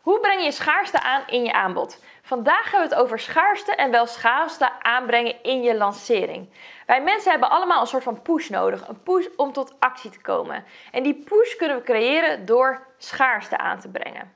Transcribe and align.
Hoe 0.00 0.20
breng 0.20 0.44
je 0.44 0.52
schaarste 0.52 1.02
aan 1.02 1.22
in 1.26 1.44
je 1.44 1.52
aanbod? 1.52 1.98
Vandaag 2.22 2.70
hebben 2.70 2.88
we 2.88 2.94
het 2.94 3.04
over 3.04 3.18
schaarste 3.18 3.74
en 3.74 3.90
wel 3.90 4.06
schaarste 4.06 4.82
aanbrengen 4.82 5.42
in 5.42 5.62
je 5.62 5.76
lancering. 5.76 6.48
Wij 6.86 7.02
mensen 7.02 7.30
hebben 7.30 7.50
allemaal 7.50 7.80
een 7.80 7.86
soort 7.86 8.02
van 8.02 8.22
push 8.22 8.48
nodig, 8.48 8.88
een 8.88 9.02
push 9.02 9.26
om 9.36 9.52
tot 9.52 9.74
actie 9.78 10.10
te 10.10 10.20
komen. 10.20 10.64
En 10.92 11.02
die 11.02 11.14
push 11.14 11.56
kunnen 11.56 11.76
we 11.76 11.82
creëren 11.82 12.46
door 12.46 12.86
schaarste 12.98 13.58
aan 13.58 13.80
te 13.80 13.88
brengen. 13.88 14.34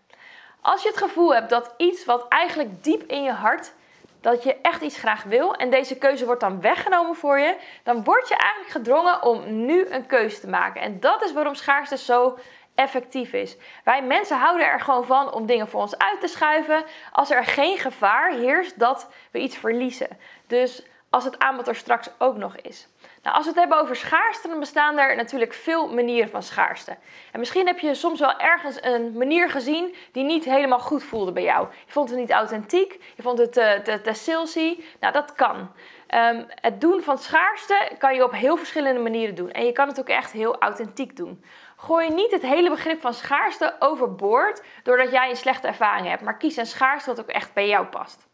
Als 0.61 0.83
je 0.83 0.89
het 0.89 0.99
gevoel 0.99 1.35
hebt 1.35 1.51
dat 1.51 1.75
iets 1.77 2.05
wat 2.05 2.29
eigenlijk 2.29 2.85
diep 2.85 3.03
in 3.03 3.23
je 3.23 3.33
hart 3.33 3.73
dat 4.21 4.43
je 4.43 4.57
echt 4.63 4.83
iets 4.83 4.99
graag 4.99 5.23
wil 5.23 5.55
en 5.55 5.71
deze 5.71 5.99
keuze 5.99 6.25
wordt 6.25 6.41
dan 6.41 6.61
weggenomen 6.61 7.17
voor 7.17 7.39
je, 7.39 7.57
dan 7.83 8.05
word 8.05 8.29
je 8.29 8.37
eigenlijk 8.37 8.73
gedrongen 8.73 9.23
om 9.23 9.65
nu 9.65 9.87
een 9.89 10.07
keuze 10.07 10.41
te 10.41 10.49
maken. 10.49 10.81
En 10.81 11.01
dat 11.01 11.25
is 11.25 11.33
waarom 11.33 11.55
schaarste 11.55 11.97
zo 11.97 12.39
effectief 12.75 13.33
is. 13.33 13.57
Wij 13.85 14.03
mensen 14.03 14.39
houden 14.39 14.67
er 14.67 14.81
gewoon 14.81 15.05
van 15.05 15.33
om 15.33 15.47
dingen 15.47 15.69
voor 15.69 15.81
ons 15.81 15.99
uit 15.99 16.21
te 16.21 16.29
schuiven 16.29 16.85
als 17.13 17.31
er 17.31 17.45
geen 17.45 17.79
gevaar 17.79 18.33
heerst 18.33 18.79
dat 18.79 19.11
we 19.31 19.39
iets 19.39 19.57
verliezen. 19.57 20.09
Dus 20.47 20.83
als 21.15 21.25
het 21.25 21.39
aanbod 21.39 21.69
er 21.69 21.77
straks 21.77 22.11
ook 22.19 22.37
nog 22.37 22.57
is. 22.57 22.89
Nou, 23.23 23.37
als 23.37 23.45
we 23.45 23.51
het 23.51 23.61
hebben 23.61 23.81
over 23.81 23.97
schaarste, 23.97 24.49
dan 24.49 24.59
bestaan 24.59 24.99
er 24.99 25.17
natuurlijk 25.17 25.53
veel 25.53 25.95
manieren 25.95 26.31
van 26.31 26.43
schaarste. 26.43 26.97
En 27.33 27.39
misschien 27.39 27.67
heb 27.67 27.79
je 27.79 27.95
soms 27.95 28.21
wel 28.21 28.39
ergens 28.39 28.83
een 28.83 29.13
manier 29.13 29.51
gezien 29.51 29.95
die 30.13 30.25
niet 30.25 30.45
helemaal 30.45 30.79
goed 30.79 31.05
voelde 31.05 31.33
bij 31.33 31.43
jou. 31.43 31.67
Je 31.87 31.93
vond 31.93 32.11
het 32.11 32.19
niet 32.19 32.31
authentiek, 32.31 33.13
je 33.17 33.23
vond 33.23 33.39
het 33.39 33.53
te, 33.53 33.81
te, 33.85 34.01
te 34.01 34.13
salesy. 34.13 34.81
Nou, 35.01 35.13
dat 35.13 35.33
kan. 35.33 35.71
Um, 36.15 36.47
het 36.49 36.81
doen 36.81 37.03
van 37.03 37.19
schaarste 37.19 37.91
kan 37.99 38.15
je 38.15 38.25
op 38.25 38.33
heel 38.33 38.57
verschillende 38.57 39.01
manieren 39.01 39.35
doen. 39.35 39.51
En 39.51 39.65
je 39.65 39.73
kan 39.73 39.89
het 39.89 40.01
ook 40.01 40.09
echt 40.09 40.33
heel 40.33 40.59
authentiek 40.59 41.17
doen. 41.17 41.45
Gooi 41.85 42.11
niet 42.11 42.31
het 42.31 42.43
hele 42.43 42.71
begrip 42.71 43.01
van 43.01 43.15
schaarste 43.15 43.77
overboord 43.79 44.63
doordat 44.83 45.11
jij 45.11 45.31
een 45.31 45.37
slechte 45.37 45.67
ervaring 45.67 46.09
hebt. 46.09 46.23
Maar 46.23 46.37
kies 46.37 46.57
een 46.57 46.67
schaarste 46.67 47.11
wat 47.11 47.21
ook 47.21 47.29
echt 47.29 47.53
bij 47.53 47.69
jou 47.69 47.87
past. 47.87 48.29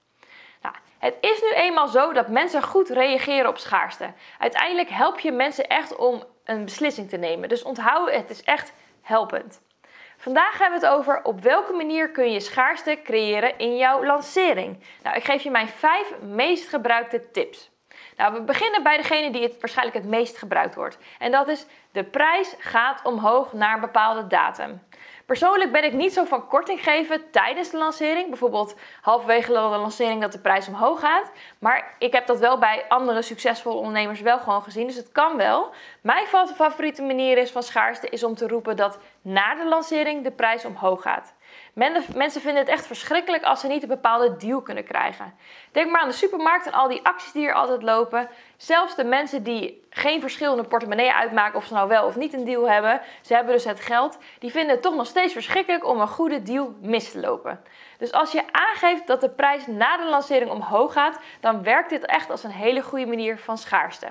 Nou, 0.62 0.74
het 0.98 1.16
is 1.20 1.42
nu 1.42 1.51
eenmaal 1.51 1.88
zo 1.88 2.12
dat 2.12 2.29
mensen 2.29 2.62
goed 2.62 2.88
reageren 2.88 3.48
op 3.48 3.59
schaarste. 3.59 4.12
Uiteindelijk 4.38 4.88
help 4.88 5.20
je 5.20 5.32
mensen 5.32 5.68
echt 5.68 5.96
om 5.96 6.24
een 6.45 6.65
beslissing 6.65 7.09
te 7.09 7.16
nemen. 7.16 7.48
Dus 7.48 7.62
onthoud, 7.62 8.10
het 8.10 8.30
is 8.30 8.42
echt 8.42 8.73
helpend. 9.02 9.62
Vandaag 10.16 10.59
hebben 10.59 10.80
we 10.80 10.87
het 10.87 10.95
over 10.95 11.23
op 11.23 11.40
welke 11.40 11.73
manier 11.73 12.10
kun 12.10 12.32
je 12.32 12.40
schaarste 12.40 13.01
creëren 13.04 13.59
in 13.59 13.76
jouw 13.76 14.04
lancering. 14.04 14.85
Nou, 15.02 15.16
ik 15.16 15.24
geef 15.24 15.42
je 15.42 15.51
mijn 15.51 15.68
vijf 15.68 16.20
meest 16.20 16.68
gebruikte 16.68 17.30
tips. 17.30 17.70
Nou, 18.21 18.32
we 18.32 18.40
beginnen 18.40 18.82
bij 18.82 18.96
degene 18.96 19.30
die 19.30 19.43
het 19.43 19.60
waarschijnlijk 19.60 19.96
het 19.96 20.07
meest 20.07 20.38
gebruikt 20.38 20.74
wordt. 20.74 20.99
En 21.18 21.30
dat 21.30 21.49
is 21.49 21.66
de 21.93 22.04
prijs 22.04 22.54
gaat 22.59 23.02
omhoog 23.04 23.52
naar 23.52 23.74
een 23.74 23.80
bepaalde 23.80 24.26
datum. 24.26 24.82
Persoonlijk 25.26 25.73
ben 25.73 25.85
ik 25.85 25.93
niet 25.93 26.13
zo 26.13 26.24
van 26.24 26.46
korting 26.46 26.82
geven 26.82 27.30
tijdens 27.30 27.71
de 27.71 27.79
lancering. 27.79 28.29
Bijvoorbeeld 28.29 28.74
halverwege 29.01 29.52
de 29.52 29.59
lancering 29.59 30.21
dat 30.21 30.32
de 30.32 30.38
prijs 30.38 30.68
omhoog 30.68 31.01
gaat. 31.01 31.30
Maar 31.59 31.95
ik 31.98 32.13
heb 32.13 32.26
dat 32.26 32.38
wel 32.38 32.59
bij 32.59 32.85
andere 32.88 33.23
succesvolle 33.23 33.76
ondernemers 33.76 34.21
wel 34.21 34.38
gewoon 34.38 34.63
gezien. 34.63 34.87
Dus 34.87 34.96
het 34.96 35.13
kan 35.13 35.37
wel. 35.37 35.71
Mijn 36.01 36.26
favoriete 36.54 37.02
manier 37.02 37.38
is 37.38 37.51
van 37.51 37.63
schaarste 37.63 38.09
is 38.09 38.24
om 38.24 38.35
te 38.35 38.48
roepen 38.48 38.76
dat 38.76 38.98
na 39.23 39.54
de 39.54 39.68
lancering 39.68 40.24
de 40.24 40.32
prijs 40.32 40.65
omhoog 40.65 41.02
gaat. 41.02 41.35
Mensen 41.74 42.40
vinden 42.40 42.63
het 42.63 42.68
echt 42.68 42.87
verschrikkelijk 42.87 43.43
als 43.43 43.60
ze 43.60 43.66
niet 43.66 43.82
een 43.82 43.88
bepaalde 43.88 44.37
deal 44.37 44.63
kunnen 44.63 44.85
krijgen. 44.85 45.35
Denk 45.73 45.90
maar 45.90 46.01
aan 46.01 46.09
de 46.09 46.15
supermarkt 46.15 46.66
en 46.66 46.73
al 46.73 46.88
die 46.88 47.04
acties 47.04 47.32
die 47.32 47.46
er 47.46 47.54
altijd 47.54 47.82
lopen. 47.82 48.29
Zelfs 48.61 48.95
de 48.95 49.05
mensen 49.05 49.43
die 49.43 49.87
geen 49.91 50.21
verschillende 50.21 50.65
portemonnee 50.65 51.13
uitmaken 51.13 51.59
of 51.59 51.65
ze 51.65 51.75
nou 51.75 51.89
wel 51.89 52.07
of 52.07 52.16
niet 52.16 52.33
een 52.33 52.45
deal 52.45 52.71
hebben, 52.71 53.01
ze 53.21 53.35
hebben 53.35 53.55
dus 53.55 53.65
het 53.65 53.80
geld, 53.80 54.19
die 54.39 54.51
vinden 54.51 54.71
het 54.71 54.83
toch 54.83 54.95
nog 54.95 55.07
steeds 55.07 55.33
verschrikkelijk 55.33 55.87
om 55.87 56.01
een 56.01 56.09
goede 56.09 56.43
deal 56.43 56.75
mis 56.81 57.11
te 57.11 57.21
lopen. 57.21 57.61
Dus 57.99 58.13
als 58.13 58.33
je 58.33 58.43
aangeeft 58.51 59.07
dat 59.07 59.21
de 59.21 59.31
prijs 59.31 59.66
na 59.66 59.97
de 59.97 60.05
lancering 60.05 60.51
omhoog 60.51 60.93
gaat, 60.93 61.21
dan 61.41 61.63
werkt 61.63 61.91
dit 61.91 62.07
echt 62.07 62.31
als 62.31 62.45
een 62.45 62.51
hele 62.51 62.83
goede 62.83 63.07
manier 63.07 63.38
van 63.38 63.59
schaarste. 63.59 64.06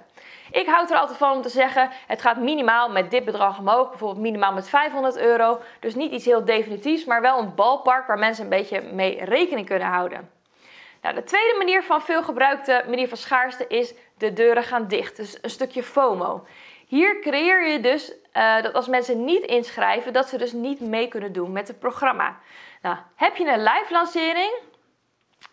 Ik 0.52 0.67
houd 0.67 0.92
er 0.92 0.97
altijd 0.97 1.17
van 1.17 1.32
om 1.32 1.42
te 1.42 1.49
zeggen: 1.49 1.89
het 2.08 2.21
gaat 2.21 2.38
minimaal 2.38 2.89
met 2.89 3.11
dit 3.11 3.26
bedrag 3.26 3.59
omhoog, 3.59 3.89
bijvoorbeeld 3.89 4.21
minimaal 4.21 4.54
met 4.54 4.70
500 4.70 5.17
euro. 5.17 5.59
Dus 5.80 5.95
niet 5.95 6.11
iets 6.11 6.26
heel 6.26 6.45
definitiefs, 6.45 7.05
maar 7.05 7.21
wel 7.21 7.39
een 7.39 7.55
balpark 7.55 8.08
waar 8.08 8.20
mensen 8.20 8.43
een 8.43 8.49
beetje 8.49 8.82
mee 8.82 9.23
rekening 9.23 9.67
kunnen 9.67 9.88
houden. 9.88 10.38
Nou, 11.02 11.15
de 11.15 11.23
tweede 11.23 11.58
manier 11.58 11.83
van 11.83 12.02
veel 12.02 12.23
gebruikte 12.23 12.83
manier 12.88 13.08
van 13.08 13.17
schaarste 13.17 13.67
is 13.67 13.93
de 14.19 14.33
deuren 14.33 14.63
gaan 14.63 14.87
dicht. 14.87 15.15
Dus 15.15 15.37
een 15.41 15.49
stukje 15.49 15.83
FOMO. 15.83 16.45
Hier 16.87 17.19
creëer 17.19 17.67
je 17.67 17.80
dus 17.80 18.13
uh, 18.33 18.61
dat 18.61 18.73
als 18.73 18.87
mensen 18.87 19.25
niet 19.25 19.43
inschrijven, 19.43 20.13
dat 20.13 20.30
ze 20.30 20.37
dus 20.37 20.52
niet 20.52 20.80
mee 20.80 21.07
kunnen 21.07 21.33
doen 21.33 21.52
met 21.52 21.67
het 21.67 21.80
programma. 21.80 22.37
Nou, 22.81 22.97
heb 23.15 23.35
je 23.35 23.47
een 23.47 23.63
live 23.63 23.87
lancering, 23.89 24.52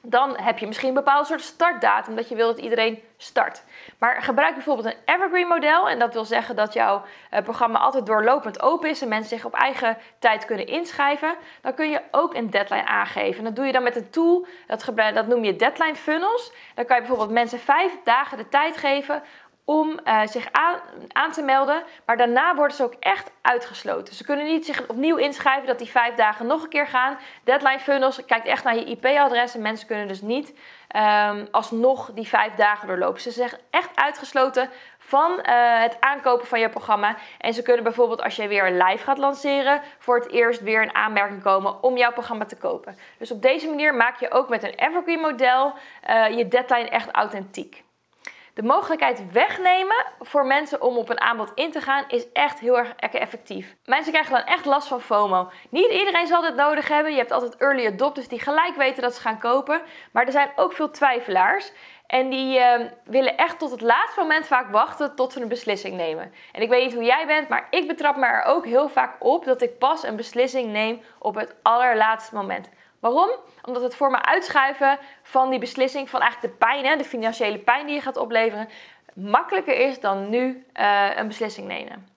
dan 0.02 0.36
heb 0.38 0.58
je 0.58 0.66
misschien 0.66 0.88
een 0.88 0.94
bepaald 0.94 1.26
soort 1.26 1.40
startdatum 1.40 2.16
dat 2.16 2.28
je 2.28 2.34
wil 2.34 2.46
dat 2.46 2.58
iedereen 2.58 3.02
start. 3.16 3.62
Maar 3.98 4.22
gebruik 4.22 4.54
bijvoorbeeld 4.54 4.86
een 4.86 5.14
evergreen 5.14 5.46
model 5.46 5.88
en 5.88 5.98
dat 5.98 6.12
wil 6.12 6.24
zeggen 6.24 6.56
dat 6.56 6.72
jouw 6.72 7.02
uh, 7.32 7.40
programma 7.40 7.78
altijd 7.78 8.06
doorlopend 8.06 8.62
open 8.62 8.90
is 8.90 9.02
en 9.02 9.08
mensen 9.08 9.36
zich 9.36 9.46
op 9.46 9.54
eigen 9.54 9.98
tijd 10.18 10.44
kunnen 10.44 10.66
inschrijven. 10.66 11.36
Dan 11.60 11.74
kun 11.74 11.90
je 11.90 12.02
ook 12.10 12.34
een 12.34 12.50
deadline 12.50 12.86
aangeven. 12.86 13.44
dat 13.44 13.56
doe 13.56 13.66
je 13.66 13.72
dan 13.72 13.82
met 13.82 13.96
een 13.96 14.10
tool, 14.10 14.46
dat 15.14 15.26
noem 15.26 15.44
je 15.44 15.56
deadline 15.56 15.96
funnels. 15.96 16.52
Dan 16.74 16.84
kan 16.84 16.96
je 16.96 17.02
bijvoorbeeld 17.02 17.30
mensen 17.30 17.58
vijf 17.58 17.92
dagen 18.04 18.38
de 18.38 18.48
tijd 18.48 18.76
geven 18.76 19.22
om 19.66 19.98
uh, 20.04 20.26
zich 20.26 20.48
aan, 21.12 21.32
te 21.32 21.42
melden. 21.42 21.82
Maar 22.04 22.16
daarna 22.16 22.54
worden 22.54 22.76
ze 22.76 22.82
ook 22.82 22.94
echt 23.00 23.30
uitgesloten. 23.42 24.14
Ze 24.14 24.24
kunnen 24.24 24.46
niet 24.46 24.66
zich 24.66 24.88
opnieuw 24.88 25.16
inschrijven 25.16 25.66
dat 25.66 25.78
die 25.78 25.90
vijf 25.90 26.14
dagen 26.14 26.46
nog 26.46 26.62
een 26.62 26.68
keer 26.68 26.86
gaan. 26.86 27.18
Deadline 27.44 27.78
funnels 27.78 28.24
kijkt 28.24 28.46
echt 28.46 28.64
naar 28.64 28.76
je 28.76 28.84
IP-adres. 28.84 29.54
En 29.54 29.62
mensen 29.62 29.86
kunnen 29.86 30.08
dus 30.08 30.20
niet 30.20 30.54
um, 30.96 31.48
alsnog 31.50 32.10
die 32.14 32.28
vijf 32.28 32.54
dagen 32.54 32.88
doorlopen. 32.88 33.20
Ze 33.20 33.30
zijn 33.30 33.50
echt 33.70 33.90
uitgesloten 33.94 34.70
van 34.98 35.30
uh, 35.32 35.80
het 35.80 35.96
aankopen 36.00 36.46
van 36.46 36.60
je 36.60 36.68
programma. 36.68 37.16
En 37.38 37.54
ze 37.54 37.62
kunnen 37.62 37.82
bijvoorbeeld 37.82 38.22
als 38.22 38.36
je 38.36 38.48
weer 38.48 38.70
live 38.70 39.04
gaat 39.04 39.18
lanceren, 39.18 39.80
voor 39.98 40.16
het 40.16 40.30
eerst 40.30 40.60
weer 40.60 40.82
een 40.82 40.94
aanmerking 40.94 41.42
komen 41.42 41.82
om 41.82 41.96
jouw 41.96 42.12
programma 42.12 42.44
te 42.44 42.56
kopen. 42.56 42.98
Dus 43.18 43.30
op 43.30 43.42
deze 43.42 43.68
manier 43.68 43.94
maak 43.94 44.20
je 44.20 44.30
ook 44.30 44.48
met 44.48 44.62
een 44.62 44.74
evergreen 44.74 45.20
model 45.20 45.72
uh, 46.08 46.36
je 46.36 46.48
deadline 46.48 46.88
echt 46.88 47.10
authentiek. 47.10 47.84
De 48.56 48.62
mogelijkheid 48.62 49.32
wegnemen 49.32 50.04
voor 50.20 50.46
mensen 50.46 50.82
om 50.82 50.96
op 50.96 51.08
een 51.08 51.20
aanbod 51.20 51.52
in 51.54 51.70
te 51.70 51.80
gaan 51.80 52.04
is 52.08 52.32
echt 52.32 52.58
heel 52.58 52.78
erg 52.78 52.94
effectief. 52.94 53.76
Mensen 53.84 54.12
krijgen 54.12 54.32
dan 54.32 54.44
echt 54.44 54.64
last 54.64 54.88
van 54.88 55.00
FOMO. 55.00 55.50
Niet 55.70 55.90
iedereen 55.90 56.26
zal 56.26 56.42
dit 56.42 56.54
nodig 56.54 56.88
hebben. 56.88 57.12
Je 57.12 57.18
hebt 57.18 57.32
altijd 57.32 57.56
early 57.56 57.86
adopters 57.86 58.28
die 58.28 58.40
gelijk 58.40 58.76
weten 58.76 59.02
dat 59.02 59.14
ze 59.14 59.20
gaan 59.20 59.38
kopen. 59.38 59.80
Maar 60.12 60.26
er 60.26 60.32
zijn 60.32 60.50
ook 60.56 60.72
veel 60.72 60.90
twijfelaars. 60.90 61.72
En 62.06 62.30
die 62.30 62.58
uh, 62.58 62.80
willen 63.04 63.36
echt 63.36 63.58
tot 63.58 63.70
het 63.70 63.80
laatste 63.80 64.20
moment 64.20 64.46
vaak 64.46 64.70
wachten 64.70 65.14
tot 65.14 65.32
ze 65.32 65.40
een 65.40 65.48
beslissing 65.48 65.96
nemen. 65.96 66.32
En 66.52 66.62
ik 66.62 66.68
weet 66.68 66.84
niet 66.84 66.94
hoe 66.94 67.04
jij 67.04 67.26
bent, 67.26 67.48
maar 67.48 67.66
ik 67.70 67.86
betrap 67.86 68.16
me 68.16 68.26
er 68.26 68.42
ook 68.42 68.64
heel 68.64 68.88
vaak 68.88 69.16
op 69.18 69.44
dat 69.44 69.62
ik 69.62 69.78
pas 69.78 70.02
een 70.02 70.16
beslissing 70.16 70.72
neem 70.72 71.00
op 71.18 71.34
het 71.34 71.54
allerlaatste 71.62 72.34
moment. 72.34 72.68
Waarom? 73.00 73.30
Omdat 73.62 73.82
het 73.82 73.96
voor 73.96 74.10
me 74.10 74.22
uitschuiven 74.22 74.98
van 75.22 75.50
die 75.50 75.58
beslissing, 75.58 76.10
van 76.10 76.20
eigenlijk 76.20 76.52
de 76.52 76.58
pijn, 76.66 76.84
hè, 76.84 76.96
de 76.96 77.04
financiële 77.04 77.58
pijn 77.58 77.86
die 77.86 77.94
je 77.94 78.00
gaat 78.00 78.16
opleveren, 78.16 78.68
makkelijker 79.14 79.74
is 79.74 80.00
dan 80.00 80.30
nu 80.30 80.66
uh, 80.74 81.16
een 81.16 81.26
beslissing 81.26 81.68
nemen. 81.68 82.08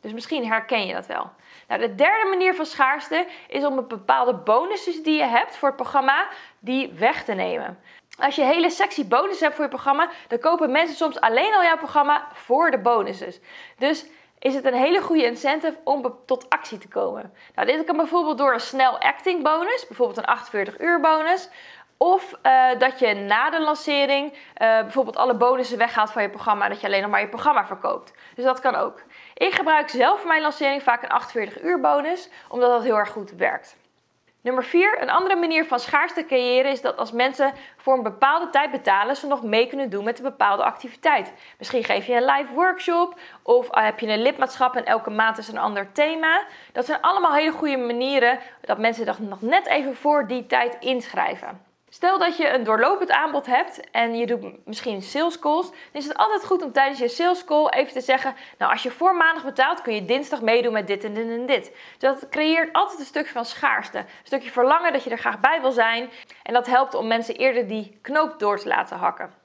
Dus 0.00 0.12
misschien 0.12 0.46
herken 0.46 0.86
je 0.86 0.94
dat 0.94 1.06
wel. 1.06 1.30
Nou, 1.68 1.80
de 1.80 1.94
derde 1.94 2.28
manier 2.28 2.54
van 2.54 2.66
schaarste 2.66 3.26
is 3.48 3.64
om 3.64 3.78
een 3.78 3.88
bepaalde 3.88 4.34
bonussen 4.34 5.02
die 5.02 5.16
je 5.16 5.24
hebt 5.24 5.56
voor 5.56 5.68
het 5.68 5.76
programma, 5.76 6.28
die 6.58 6.92
weg 6.92 7.24
te 7.24 7.32
nemen. 7.32 7.78
Als 8.18 8.34
je 8.34 8.42
hele 8.42 8.70
sexy 8.70 9.08
bonussen 9.08 9.44
hebt 9.44 9.54
voor 9.54 9.64
je 9.64 9.70
programma, 9.70 10.10
dan 10.28 10.38
kopen 10.38 10.70
mensen 10.70 10.96
soms 10.96 11.20
alleen 11.20 11.54
al 11.54 11.62
jouw 11.62 11.76
programma 11.76 12.28
voor 12.32 12.70
de 12.70 12.78
bonussen. 12.78 13.32
Dus 13.78 14.06
is 14.38 14.54
het 14.54 14.64
een 14.64 14.74
hele 14.74 15.00
goede 15.00 15.24
incentive 15.24 15.78
om 15.84 16.14
tot 16.26 16.50
actie 16.50 16.78
te 16.78 16.88
komen. 16.88 17.32
Nou, 17.54 17.66
dit 17.68 17.84
kan 17.84 17.96
bijvoorbeeld 17.96 18.38
door 18.38 18.52
een 18.52 18.60
snel 18.60 18.98
acting 18.98 19.42
bonus, 19.42 19.86
bijvoorbeeld 19.86 20.18
een 20.18 20.24
48 20.24 20.80
uur 20.80 21.00
bonus. 21.00 21.48
Of 21.96 22.38
uh, 22.42 22.78
dat 22.78 22.98
je 22.98 23.14
na 23.14 23.50
de 23.50 23.60
lancering 23.60 24.32
uh, 24.32 24.38
bijvoorbeeld 24.80 25.16
alle 25.16 25.34
bonussen 25.34 25.78
weghaalt 25.78 26.10
van 26.10 26.22
je 26.22 26.28
programma, 26.28 26.68
dat 26.68 26.80
je 26.80 26.86
alleen 26.86 27.02
nog 27.02 27.10
maar 27.10 27.20
je 27.20 27.28
programma 27.28 27.66
verkoopt. 27.66 28.12
Dus 28.34 28.44
dat 28.44 28.60
kan 28.60 28.74
ook. 28.74 29.02
Ik 29.34 29.54
gebruik 29.54 29.88
zelf 29.88 30.18
voor 30.18 30.28
mijn 30.28 30.42
lancering 30.42 30.82
vaak 30.82 31.02
een 31.02 31.08
48 31.08 31.62
uur 31.62 31.80
bonus, 31.80 32.28
omdat 32.48 32.70
dat 32.70 32.82
heel 32.82 32.96
erg 32.96 33.10
goed 33.10 33.30
werkt. 33.30 33.76
Nummer 34.46 34.64
4. 34.64 35.02
Een 35.02 35.10
andere 35.10 35.36
manier 35.36 35.64
van 35.64 35.80
schaarste 35.80 36.24
creëren 36.26 36.70
is 36.70 36.80
dat 36.80 36.96
als 36.96 37.12
mensen 37.12 37.52
voor 37.76 37.96
een 37.96 38.02
bepaalde 38.02 38.50
tijd 38.50 38.70
betalen, 38.70 39.16
ze 39.16 39.26
nog 39.26 39.42
mee 39.42 39.66
kunnen 39.66 39.90
doen 39.90 40.04
met 40.04 40.18
een 40.18 40.24
bepaalde 40.24 40.62
activiteit. 40.62 41.32
Misschien 41.58 41.84
geef 41.84 42.06
je 42.06 42.14
een 42.14 42.24
live 42.24 42.52
workshop 42.54 43.18
of 43.42 43.68
heb 43.70 43.98
je 43.98 44.06
een 44.06 44.22
lidmaatschap 44.22 44.76
en 44.76 44.84
elke 44.84 45.10
maand 45.10 45.38
is 45.38 45.48
een 45.48 45.58
ander 45.58 45.92
thema. 45.92 46.46
Dat 46.72 46.86
zijn 46.86 47.00
allemaal 47.00 47.34
hele 47.34 47.52
goede 47.52 47.76
manieren 47.76 48.38
dat 48.60 48.78
mensen 48.78 49.16
nog 49.28 49.42
net 49.42 49.66
even 49.66 49.96
voor 49.96 50.26
die 50.26 50.46
tijd 50.46 50.76
inschrijven. 50.80 51.65
Stel 51.88 52.18
dat 52.18 52.36
je 52.36 52.48
een 52.48 52.64
doorlopend 52.64 53.10
aanbod 53.10 53.46
hebt 53.46 53.90
en 53.90 54.16
je 54.16 54.26
doet 54.26 54.66
misschien 54.66 55.02
sales 55.02 55.38
calls. 55.38 55.70
Dan 55.70 55.78
is 55.92 56.06
het 56.06 56.16
altijd 56.16 56.44
goed 56.44 56.62
om 56.62 56.72
tijdens 56.72 56.98
je 56.98 57.08
sales 57.08 57.44
call 57.44 57.68
even 57.68 57.92
te 57.92 58.00
zeggen: 58.00 58.34
Nou, 58.58 58.72
als 58.72 58.82
je 58.82 58.90
voor 58.90 59.14
maandag 59.16 59.44
betaalt, 59.44 59.82
kun 59.82 59.94
je 59.94 60.04
dinsdag 60.04 60.42
meedoen 60.42 60.72
met 60.72 60.86
dit 60.86 61.04
en 61.04 61.14
dit 61.14 61.28
en 61.28 61.46
dit. 61.46 61.64
Dus 61.98 61.98
dat 61.98 62.28
creëert 62.28 62.72
altijd 62.72 62.98
een 62.98 63.04
stukje 63.04 63.32
van 63.32 63.44
schaarste. 63.44 63.98
Een 63.98 64.06
stukje 64.22 64.50
verlangen 64.50 64.92
dat 64.92 65.04
je 65.04 65.10
er 65.10 65.18
graag 65.18 65.40
bij 65.40 65.60
wil 65.60 65.70
zijn. 65.70 66.10
En 66.42 66.52
dat 66.52 66.66
helpt 66.66 66.94
om 66.94 67.06
mensen 67.06 67.36
eerder 67.36 67.68
die 67.68 67.98
knoop 68.02 68.38
door 68.38 68.58
te 68.58 68.68
laten 68.68 68.96
hakken. 68.96 69.44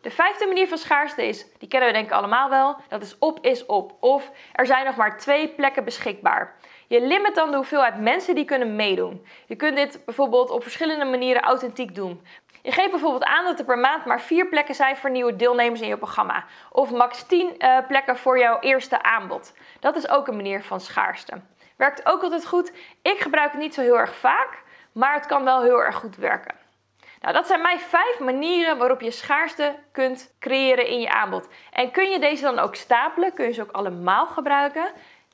De 0.00 0.10
vijfde 0.10 0.46
manier 0.46 0.68
van 0.68 0.78
schaarste 0.78 1.26
is, 1.26 1.46
die 1.58 1.68
kennen 1.68 1.88
we 1.88 1.94
denk 1.94 2.06
ik 2.06 2.12
allemaal 2.12 2.48
wel, 2.48 2.76
dat 2.88 3.02
is 3.02 3.18
op 3.18 3.38
is 3.44 3.66
op. 3.66 3.96
Of 4.00 4.30
er 4.52 4.66
zijn 4.66 4.84
nog 4.84 4.96
maar 4.96 5.18
twee 5.18 5.48
plekken 5.48 5.84
beschikbaar. 5.84 6.56
Je 6.90 7.00
limit 7.00 7.34
dan 7.34 7.50
de 7.50 7.56
hoeveelheid 7.56 8.00
mensen 8.00 8.34
die 8.34 8.44
kunnen 8.44 8.76
meedoen. 8.76 9.26
Je 9.46 9.56
kunt 9.56 9.76
dit 9.76 10.04
bijvoorbeeld 10.04 10.50
op 10.50 10.62
verschillende 10.62 11.04
manieren 11.04 11.42
authentiek 11.42 11.94
doen. 11.94 12.26
Je 12.62 12.72
geeft 12.72 12.90
bijvoorbeeld 12.90 13.24
aan 13.24 13.44
dat 13.44 13.58
er 13.58 13.64
per 13.64 13.78
maand 13.78 14.04
maar 14.04 14.20
vier 14.20 14.48
plekken 14.48 14.74
zijn 14.74 14.96
voor 14.96 15.10
nieuwe 15.10 15.36
deelnemers 15.36 15.80
in 15.80 15.88
je 15.88 15.96
programma. 15.96 16.44
Of 16.70 16.90
max 16.90 17.26
10 17.26 17.46
uh, 17.46 17.76
eh, 17.76 17.86
plekken 17.86 18.16
voor 18.16 18.38
jouw 18.38 18.58
eerste 18.60 19.02
aanbod. 19.02 19.52
Dat 19.80 19.96
is 19.96 20.08
ook 20.08 20.28
een 20.28 20.36
manier 20.36 20.62
van 20.62 20.80
schaarste. 20.80 21.40
Werkt 21.76 22.06
ook 22.06 22.22
altijd 22.22 22.46
goed. 22.46 22.72
Ik 23.02 23.20
gebruik 23.20 23.50
het 23.52 23.60
niet 23.60 23.74
zo 23.74 23.80
heel 23.80 23.98
erg 23.98 24.14
vaak, 24.14 24.62
maar 24.92 25.14
het 25.14 25.26
kan 25.26 25.44
wel 25.44 25.62
heel 25.62 25.82
erg 25.82 25.96
goed 25.96 26.16
werken. 26.16 26.54
Nou, 27.20 27.34
dat 27.34 27.46
zijn 27.46 27.62
mijn 27.62 27.80
vijf 27.80 28.18
manieren 28.18 28.78
waarop 28.78 29.00
je 29.00 29.10
schaarste 29.10 29.74
kunt 29.92 30.34
creëren 30.38 30.86
in 30.86 31.00
je 31.00 31.10
aanbod. 31.10 31.48
En 31.72 31.90
kun 31.90 32.10
je 32.10 32.18
deze 32.18 32.42
dan 32.42 32.58
ook 32.58 32.74
stapelen? 32.74 33.32
Kun 33.32 33.46
je 33.46 33.52
ze 33.52 33.62
ook 33.62 33.72
allemaal 33.72 34.26
gebruiken? 34.26 34.92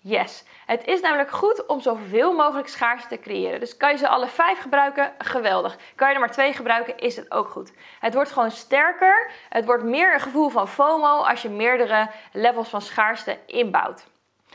Yes. 0.08 0.44
Het 0.66 0.86
is 0.86 1.00
namelijk 1.00 1.30
goed 1.30 1.66
om 1.66 1.80
zoveel 1.80 2.32
mogelijk 2.32 2.68
schaarste 2.68 3.08
te 3.08 3.18
creëren. 3.18 3.60
Dus 3.60 3.76
kan 3.76 3.90
je 3.90 3.96
ze 3.96 4.08
alle 4.08 4.26
vijf 4.26 4.58
gebruiken? 4.58 5.12
Geweldig. 5.18 5.76
Kan 5.94 6.08
je 6.08 6.14
er 6.14 6.20
maar 6.20 6.30
twee 6.30 6.52
gebruiken? 6.52 6.98
Is 6.98 7.16
het 7.16 7.30
ook 7.30 7.48
goed. 7.48 7.72
Het 8.00 8.14
wordt 8.14 8.32
gewoon 8.32 8.50
sterker. 8.50 9.30
Het 9.48 9.64
wordt 9.64 9.84
meer 9.84 10.14
een 10.14 10.20
gevoel 10.20 10.48
van 10.48 10.68
FOMO 10.68 11.22
als 11.22 11.42
je 11.42 11.48
meerdere 11.48 12.10
levels 12.32 12.68
van 12.68 12.82
schaarste 12.82 13.38
inbouwt. 13.46 14.06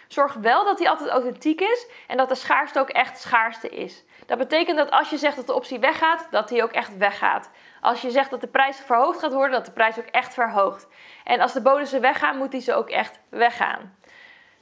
Zorg 0.07 0.33
wel 0.33 0.65
dat 0.65 0.77
die 0.77 0.89
altijd 0.89 1.09
authentiek 1.09 1.61
is 1.61 1.87
en 2.07 2.17
dat 2.17 2.29
de 2.29 2.35
schaarste 2.35 2.79
ook 2.79 2.89
echt 2.89 3.19
schaarste 3.19 3.69
is. 3.69 4.03
Dat 4.25 4.37
betekent 4.37 4.77
dat 4.77 4.91
als 4.91 5.09
je 5.09 5.17
zegt 5.17 5.35
dat 5.35 5.47
de 5.47 5.53
optie 5.53 5.79
weggaat, 5.79 6.27
dat 6.29 6.47
die 6.47 6.63
ook 6.63 6.71
echt 6.71 6.97
weggaat. 6.97 7.51
Als 7.81 8.01
je 8.01 8.09
zegt 8.09 8.29
dat 8.29 8.41
de 8.41 8.47
prijs 8.47 8.77
verhoogd 8.77 9.19
gaat 9.19 9.33
worden, 9.33 9.51
dat 9.51 9.65
de 9.65 9.71
prijs 9.71 9.99
ook 9.99 10.05
echt 10.05 10.33
verhoogt. 10.33 10.87
En 11.23 11.39
als 11.39 11.53
de 11.53 11.61
bonussen 11.61 12.01
weggaan, 12.01 12.37
moet 12.37 12.51
die 12.51 12.61
ze 12.61 12.73
ook 12.73 12.89
echt 12.89 13.19
weggaan. 13.29 13.99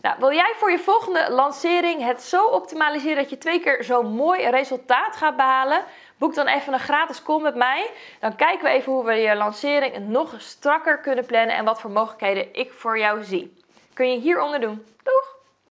Nou, 0.01 0.15
wil 0.19 0.33
jij 0.33 0.53
voor 0.55 0.71
je 0.71 0.79
volgende 0.79 1.31
lancering 1.31 2.03
het 2.03 2.21
zo 2.21 2.45
optimaliseren 2.45 3.17
dat 3.17 3.29
je 3.29 3.37
twee 3.37 3.59
keer 3.59 3.83
zo'n 3.83 4.13
mooi 4.13 4.49
resultaat 4.49 5.15
gaat 5.15 5.35
behalen? 5.35 5.83
Boek 6.17 6.35
dan 6.35 6.47
even 6.47 6.73
een 6.73 6.79
gratis 6.79 7.23
call 7.23 7.41
met 7.41 7.55
mij. 7.55 7.91
Dan 8.19 8.35
kijken 8.35 8.63
we 8.63 8.69
even 8.69 8.91
hoe 8.91 9.05
we 9.05 9.13
je 9.13 9.35
lancering 9.35 10.07
nog 10.07 10.35
strakker 10.37 10.99
kunnen 10.99 11.25
plannen 11.25 11.55
en 11.55 11.65
wat 11.65 11.81
voor 11.81 11.91
mogelijkheden 11.91 12.53
ik 12.53 12.71
voor 12.71 12.99
jou 12.99 13.23
zie. 13.23 13.57
Kun 13.93 14.11
je 14.11 14.19
hieronder 14.19 14.59
doen. 14.59 14.85
Doeg! 15.03 15.38